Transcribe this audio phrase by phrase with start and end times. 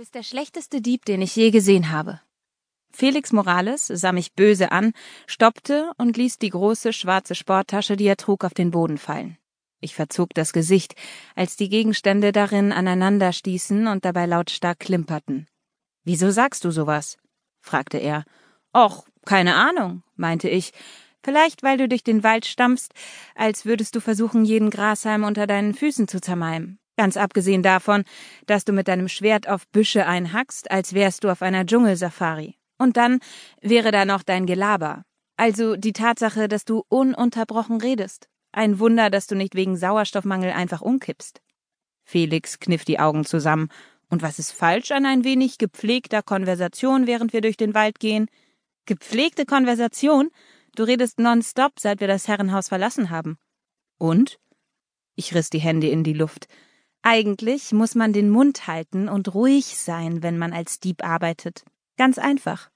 [0.00, 2.22] bist der schlechteste Dieb, den ich je gesehen habe.
[2.90, 4.94] Felix Morales sah mich böse an,
[5.26, 9.36] stoppte und ließ die große schwarze Sporttasche, die er trug, auf den Boden fallen.
[9.78, 10.94] Ich verzog das Gesicht,
[11.36, 15.46] als die Gegenstände darin aneinander stießen und dabei lautstark klimperten.
[16.02, 17.18] Wieso sagst du sowas?
[17.60, 18.24] fragte er.
[18.74, 20.72] Och, keine Ahnung, meinte ich.
[21.22, 22.94] Vielleicht, weil du durch den Wald stammst,
[23.34, 26.79] als würdest du versuchen, jeden Grashalm unter deinen Füßen zu zermalmen.
[27.00, 28.04] Ganz abgesehen davon,
[28.44, 32.56] dass du mit deinem Schwert auf Büsche einhackst, als wärst du auf einer Dschungelsafari.
[32.76, 33.20] Und dann
[33.62, 35.06] wäre da noch dein Gelaber.
[35.38, 38.28] Also die Tatsache, dass du ununterbrochen redest.
[38.52, 41.40] Ein Wunder, dass du nicht wegen Sauerstoffmangel einfach umkippst.
[42.04, 43.70] Felix kniff die Augen zusammen.
[44.10, 48.26] Und was ist falsch an ein wenig gepflegter Konversation, während wir durch den Wald gehen?
[48.84, 50.28] Gepflegte Konversation?
[50.76, 53.38] Du redest nonstop, seit wir das Herrenhaus verlassen haben.
[53.96, 54.38] Und?
[55.16, 56.46] Ich riss die Hände in die Luft.
[57.02, 61.64] Eigentlich muss man den Mund halten und ruhig sein, wenn man als Dieb arbeitet.
[61.96, 62.70] Ganz einfach.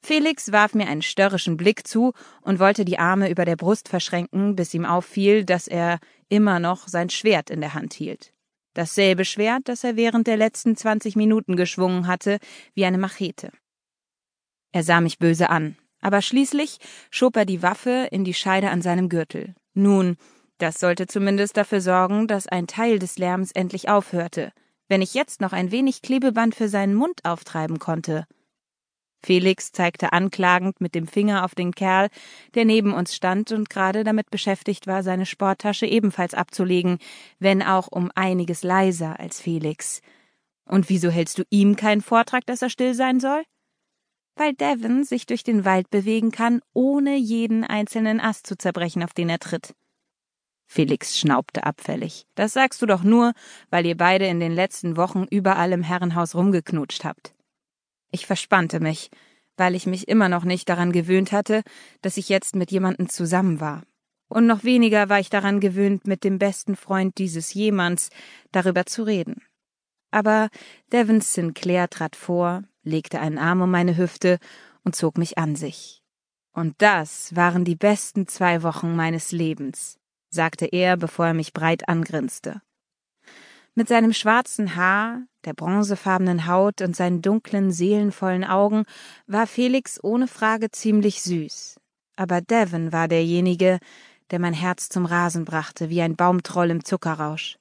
[0.00, 4.56] Felix warf mir einen störrischen Blick zu und wollte die Arme über der Brust verschränken,
[4.56, 8.32] bis ihm auffiel, dass er immer noch sein Schwert in der Hand hielt.
[8.74, 12.38] Dasselbe Schwert, das er während der letzten zwanzig Minuten geschwungen hatte,
[12.74, 13.50] wie eine Machete.
[14.70, 16.78] Er sah mich böse an, aber schließlich
[17.10, 19.54] schob er die Waffe in die Scheide an seinem Gürtel.
[19.74, 20.16] Nun,
[20.58, 24.52] das sollte zumindest dafür sorgen, dass ein Teil des Lärms endlich aufhörte,
[24.88, 28.26] wenn ich jetzt noch ein wenig Klebeband für seinen Mund auftreiben konnte.
[29.24, 32.08] Felix zeigte anklagend mit dem Finger auf den Kerl,
[32.54, 36.98] der neben uns stand und gerade damit beschäftigt war, seine Sporttasche ebenfalls abzulegen,
[37.38, 40.02] wenn auch um einiges leiser als Felix.
[40.66, 43.42] Und wieso hältst du ihm keinen Vortrag, dass er still sein soll?
[44.36, 49.14] Weil Devon sich durch den Wald bewegen kann, ohne jeden einzelnen Ast zu zerbrechen, auf
[49.14, 49.74] den er tritt.
[50.70, 52.26] Felix schnaubte abfällig.
[52.34, 53.32] Das sagst du doch nur,
[53.70, 57.34] weil ihr beide in den letzten Wochen überall im Herrenhaus rumgeknutscht habt.
[58.12, 59.10] Ich verspannte mich,
[59.56, 61.62] weil ich mich immer noch nicht daran gewöhnt hatte,
[62.02, 63.82] dass ich jetzt mit jemandem zusammen war.
[64.28, 68.10] Und noch weniger war ich daran gewöhnt, mit dem besten Freund dieses jemands
[68.52, 69.42] darüber zu reden.
[70.10, 70.50] Aber
[70.92, 74.38] Devon Sinclair trat vor, legte einen Arm um meine Hüfte
[74.84, 76.02] und zog mich an sich.
[76.52, 79.98] Und das waren die besten zwei Wochen meines Lebens
[80.30, 82.60] sagte er, bevor er mich breit angrinste.
[83.74, 88.84] Mit seinem schwarzen Haar, der bronzefarbenen Haut und seinen dunklen, seelenvollen Augen
[89.26, 91.76] war Felix ohne Frage ziemlich süß.
[92.16, 93.78] Aber Devon war derjenige,
[94.30, 97.58] der mein Herz zum Rasen brachte, wie ein Baumtroll im Zuckerrausch.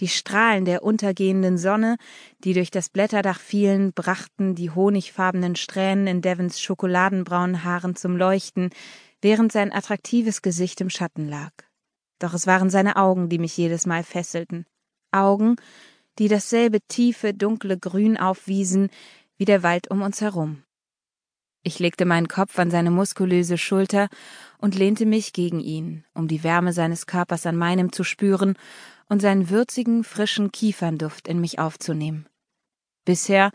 [0.00, 1.96] Die Strahlen der untergehenden Sonne,
[2.44, 8.70] die durch das Blätterdach fielen, brachten die honigfarbenen Strähnen in Devons schokoladenbraunen Haaren zum Leuchten,
[9.22, 11.52] während sein attraktives Gesicht im Schatten lag.
[12.18, 14.66] Doch es waren seine Augen, die mich jedes Mal fesselten.
[15.12, 15.56] Augen,
[16.18, 18.90] die dasselbe tiefe, dunkle Grün aufwiesen
[19.36, 20.64] wie der Wald um uns herum.
[21.62, 24.08] Ich legte meinen Kopf an seine muskulöse Schulter
[24.58, 28.54] und lehnte mich gegen ihn, um die Wärme seines Körpers an meinem zu spüren
[29.08, 32.26] und seinen würzigen, frischen Kiefernduft in mich aufzunehmen.
[33.04, 33.50] Bisher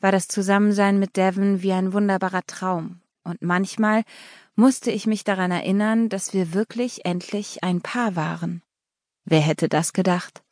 [0.00, 4.02] war das Zusammensein mit Devon wie ein wunderbarer Traum, und manchmal
[4.56, 8.62] musste ich mich daran erinnern, dass wir wirklich endlich ein Paar waren.
[9.24, 10.42] Wer hätte das gedacht?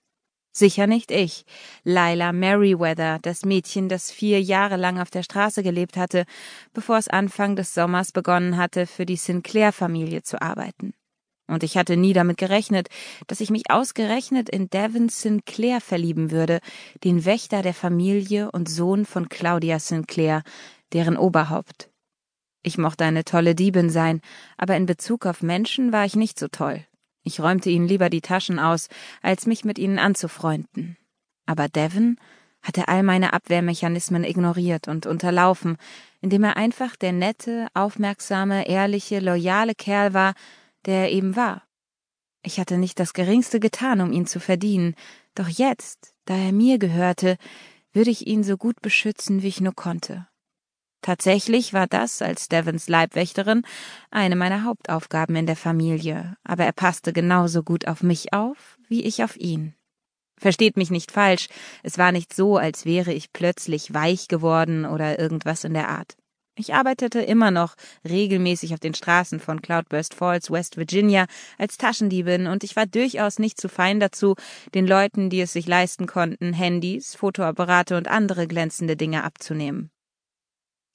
[0.53, 1.45] Sicher nicht ich,
[1.85, 6.25] Lila Merriweather, das Mädchen, das vier Jahre lang auf der Straße gelebt hatte,
[6.73, 10.95] bevor es Anfang des Sommers begonnen hatte, für die Sinclair-Familie zu arbeiten.
[11.47, 12.89] Und ich hatte nie damit gerechnet,
[13.27, 16.61] dass ich mich ausgerechnet in Devon Sinclair verlieben würde,
[17.05, 20.43] den Wächter der Familie und Sohn von Claudia Sinclair,
[20.93, 21.91] deren Oberhaupt.
[22.67, 24.21] Ich mochte eine tolle Diebin sein,
[24.57, 26.85] aber in Bezug auf Menschen war ich nicht so toll.
[27.23, 28.89] Ich räumte ihnen lieber die Taschen aus,
[29.23, 30.97] als mich mit ihnen anzufreunden.
[31.47, 32.19] Aber Devon
[32.63, 35.77] hatte all meine Abwehrmechanismen ignoriert und unterlaufen,
[36.21, 40.35] indem er einfach der nette, aufmerksame, ehrliche, loyale Kerl war,
[40.87, 41.63] der er eben war.
[42.43, 44.97] Ich hatte nicht das geringste getan, um ihn zu verdienen,
[45.37, 47.37] doch jetzt, da er mir gehörte,
[47.93, 50.27] würde ich ihn so gut beschützen, wie ich nur konnte.
[51.07, 53.63] Tatsächlich war das als Devons Leibwächterin
[54.11, 59.05] eine meiner Hauptaufgaben in der Familie, aber er passte genauso gut auf mich auf, wie
[59.05, 59.77] ich auf ihn.
[60.37, 61.47] Versteht mich nicht falsch,
[61.85, 66.17] es war nicht so, als wäre ich plötzlich weich geworden oder irgendwas in der Art.
[66.57, 71.27] Ich arbeitete immer noch regelmäßig auf den Straßen von Cloudburst Falls, West Virginia,
[71.57, 74.35] als Taschendiebin, und ich war durchaus nicht zu fein dazu,
[74.75, 79.93] den Leuten, die es sich leisten konnten, Handys, Fotoapparate und andere glänzende Dinge abzunehmen.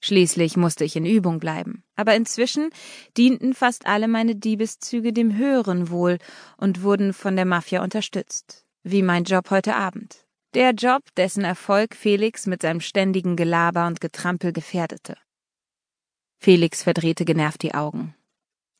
[0.04, 1.84] Schließlich musste ich in Übung bleiben.
[1.94, 2.70] Aber inzwischen
[3.16, 6.18] dienten fast alle meine Diebeszüge dem höheren Wohl
[6.56, 8.66] und wurden von der Mafia unterstützt.
[8.82, 10.26] Wie mein Job heute Abend.
[10.54, 15.16] Der Job, dessen Erfolg Felix mit seinem ständigen Gelaber und Getrampel gefährdete.
[16.38, 18.16] Felix verdrehte genervt die Augen.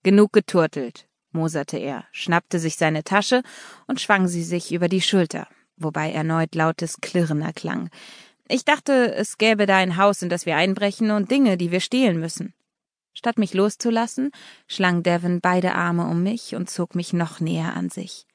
[0.02, 3.44] Genug geturtelt, moserte er, schnappte sich seine Tasche
[3.86, 5.46] und schwang sie sich über die Schulter,
[5.76, 7.90] wobei erneut lautes Klirren erklang.
[8.48, 11.80] Ich dachte, es gäbe da ein Haus, in das wir einbrechen und Dinge, die wir
[11.80, 12.54] stehlen müssen.
[13.14, 14.30] Statt mich loszulassen,
[14.66, 18.26] schlang Devon beide Arme um mich und zog mich noch näher an sich.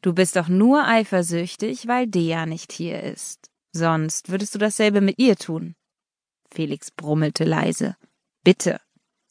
[0.00, 3.50] Du bist doch nur eifersüchtig, weil Dea nicht hier ist.
[3.72, 5.74] Sonst würdest du dasselbe mit ihr tun.
[6.50, 7.96] Felix brummelte leise.
[8.42, 8.80] Bitte.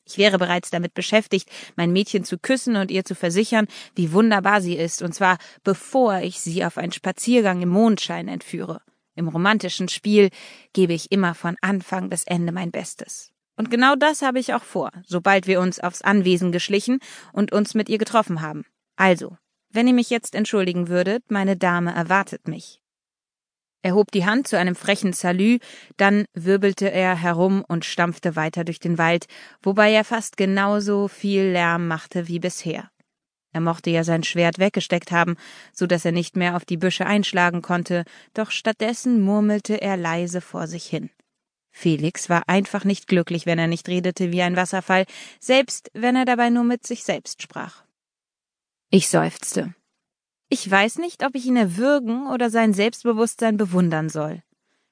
[0.06, 4.62] Ich wäre bereits damit beschäftigt, mein Mädchen zu küssen und ihr zu versichern, wie wunderbar
[4.62, 8.82] sie ist, und zwar bevor ich sie auf einen Spaziergang im Mondschein entführe.
[9.16, 10.30] Im romantischen Spiel
[10.74, 13.32] gebe ich immer von Anfang bis Ende mein Bestes.
[13.58, 17.00] Und genau das habe ich auch vor, sobald wir uns aufs Anwesen geschlichen
[17.34, 18.66] und uns mit ihr getroffen haben.
[18.96, 19.38] Also,
[19.70, 22.82] wenn ihr mich jetzt entschuldigen würdet, meine Dame erwartet mich.
[23.84, 25.58] Er hob die Hand zu einem frechen Salü,
[25.98, 29.26] dann wirbelte er herum und stampfte weiter durch den Wald,
[29.64, 32.91] wobei er fast genauso viel Lärm machte wie bisher.
[33.54, 35.36] Er mochte ja sein Schwert weggesteckt haben,
[35.74, 40.42] so dass er nicht mehr auf die Büsche einschlagen konnte, doch stattdessen murmelte er leise
[40.42, 41.10] vor sich hin.
[41.72, 45.06] Felix war einfach nicht glücklich, wenn er nicht redete wie ein Wasserfall,
[45.40, 47.84] selbst wenn er dabei nur mit sich selbst sprach.
[48.90, 49.74] Ich seufzte.
[50.50, 54.44] Ich weiß nicht, ob ich ihn erwürgen oder sein Selbstbewusstsein bewundern soll.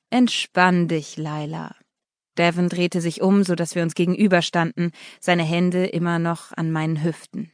[0.09, 1.75] Entspann dich, Laila.
[2.37, 7.03] Devon drehte sich um, so dass wir uns gegenüberstanden, seine Hände immer noch an meinen
[7.03, 7.51] Hüften.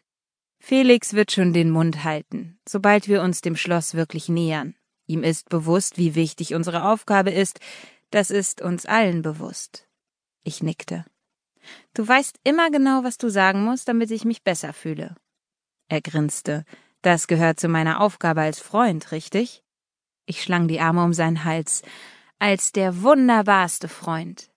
[0.67, 4.73] Felix wird schon den Mund halten, sobald wir uns dem Schloss wirklich nähern.
[5.05, 7.59] Ihm ist bewusst, wie wichtig unsere Aufgabe ist,
[8.09, 9.87] das ist uns allen bewusst.
[10.43, 11.05] Ich nickte.
[11.93, 15.15] Du weißt immer genau, was du sagen musst, damit ich mich besser fühle.
[15.87, 16.65] Er grinste.
[17.03, 19.61] Das gehört zu meiner Aufgabe als Freund, richtig?
[20.25, 21.83] Ich schlang die Arme um seinen Hals.
[22.39, 24.49] Als der wunderbarste Freund.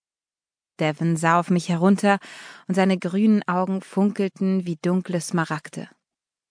[0.81, 2.19] Devon sah auf mich herunter,
[2.67, 5.91] und seine grünen Augen funkelten wie dunkle Smaragde.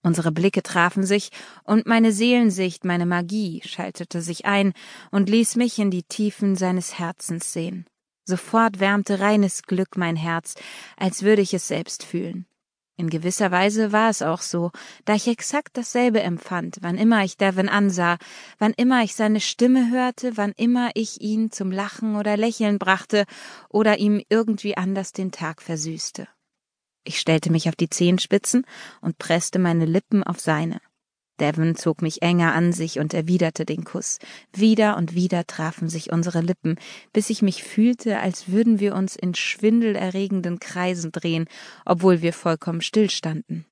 [0.07, 1.31] Unsere Blicke trafen sich,
[1.65, 4.71] und meine Seelensicht, meine Magie schaltete sich ein
[5.11, 7.85] und ließ mich in die Tiefen seines Herzens sehen.
[8.23, 10.55] Sofort wärmte reines Glück mein Herz,
[10.95, 12.45] als würde ich es selbst fühlen.
[12.95, 14.71] In gewisser Weise war es auch so,
[15.03, 18.17] da ich exakt dasselbe empfand, wann immer ich Devon ansah,
[18.59, 23.25] wann immer ich seine Stimme hörte, wann immer ich ihn zum Lachen oder Lächeln brachte
[23.67, 26.29] oder ihm irgendwie anders den Tag versüßte.
[27.07, 28.65] Ich stellte mich auf die Zehenspitzen
[28.99, 30.81] und presste meine Lippen auf seine.
[31.39, 34.19] Devon zog mich enger an sich und erwiderte den Kuss.
[34.51, 36.77] Wieder und wieder trafen sich unsere Lippen,
[37.13, 41.45] bis ich mich fühlte, als würden wir uns in schwindelerregenden Kreisen drehen,
[41.85, 43.65] obwohl wir vollkommen stillstanden.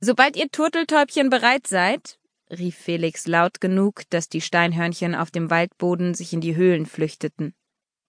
[0.00, 2.18] Sobald ihr Turteltäubchen bereit seid,
[2.50, 7.52] rief Felix laut genug, dass die Steinhörnchen auf dem Waldboden sich in die Höhlen flüchteten.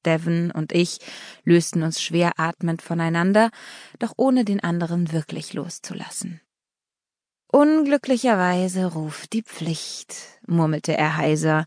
[0.05, 0.99] Devon und ich
[1.43, 3.51] lösten uns schwer atmend voneinander,
[3.99, 6.41] doch ohne den anderen wirklich loszulassen.
[7.47, 10.15] Unglücklicherweise ruft die Pflicht,
[10.47, 11.65] murmelte er heiser.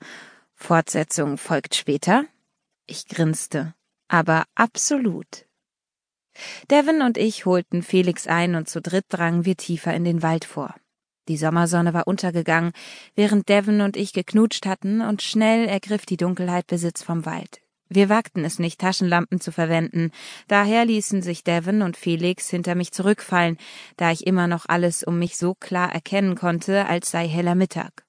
[0.55, 2.25] Fortsetzung folgt später.
[2.87, 3.75] Ich grinste,
[4.09, 5.47] aber absolut.
[6.71, 10.45] Devon und ich holten Felix ein und zu dritt drangen wir tiefer in den Wald
[10.45, 10.75] vor.
[11.29, 12.73] Die Sommersonne war untergegangen,
[13.15, 17.64] während Devon und ich geknutscht hatten, und schnell ergriff die Dunkelheit Besitz vom Wald.
[17.95, 20.11] Wir wagten es nicht, Taschenlampen zu verwenden,
[20.49, 23.57] daher ließen sich Devon und Felix hinter mich zurückfallen,
[23.97, 28.05] da ich immer noch alles um mich so klar erkennen konnte, als sei heller Mittag.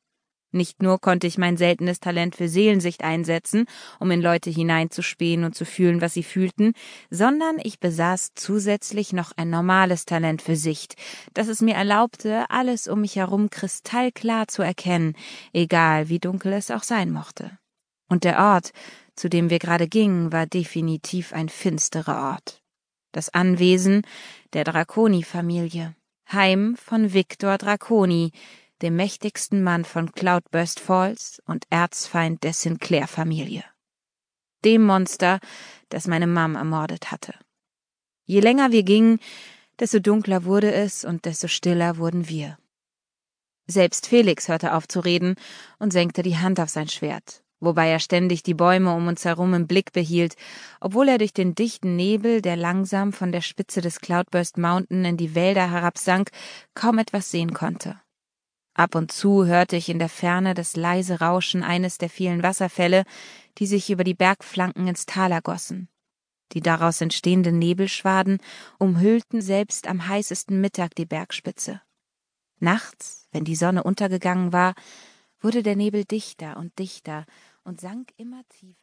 [0.51, 3.65] Nicht nur konnte ich mein seltenes Talent für Seelensicht einsetzen,
[3.99, 6.73] um in Leute hineinzuspähen und zu fühlen, was sie fühlten,
[7.11, 10.95] sondern ich besaß zusätzlich noch ein normales Talent für Sicht,
[11.35, 15.13] das es mir erlaubte, alles um mich herum kristallklar zu erkennen,
[15.53, 17.51] egal wie dunkel es auch sein mochte.
[18.07, 18.71] Und der Ort,
[19.15, 22.61] zu dem wir gerade gingen, war definitiv ein finsterer Ort.
[23.11, 24.01] Das Anwesen
[24.53, 25.95] der Draconi-Familie.
[26.31, 28.31] Heim von Viktor Draconi,
[28.81, 33.63] dem mächtigsten Mann von Cloudburst Falls und Erzfeind der Sinclair-Familie.
[34.65, 35.39] Dem Monster,
[35.89, 37.35] das meine Mom ermordet hatte.
[38.25, 39.19] Je länger wir gingen,
[39.79, 42.57] desto dunkler wurde es und desto stiller wurden wir.
[43.67, 45.35] Selbst Felix hörte auf zu reden
[45.79, 49.53] und senkte die Hand auf sein Schwert wobei er ständig die Bäume um uns herum
[49.53, 50.35] im Blick behielt,
[50.79, 55.17] obwohl er durch den dichten Nebel, der langsam von der Spitze des Cloudburst Mountain in
[55.17, 56.29] die Wälder herabsank,
[56.73, 57.99] kaum etwas sehen konnte.
[58.75, 63.05] Ab und zu hörte ich in der Ferne das leise Rauschen eines der vielen Wasserfälle,
[63.57, 65.87] die sich über die Bergflanken ins Tal ergossen.
[66.51, 68.39] Die daraus entstehenden Nebelschwaden
[68.77, 71.81] umhüllten selbst am heißesten Mittag die Bergspitze.
[72.59, 74.75] Nachts, wenn die Sonne untergegangen war,
[75.39, 77.25] wurde der Nebel dichter und dichter
[77.65, 78.79] und sank immer tiefer.